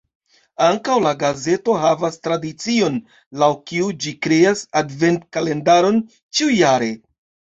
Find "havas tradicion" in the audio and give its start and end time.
1.81-2.97